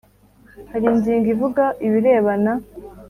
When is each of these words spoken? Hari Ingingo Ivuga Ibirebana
Hari 0.71 0.85
Ingingo 0.91 1.27
Ivuga 1.33 1.63
Ibirebana 1.85 2.51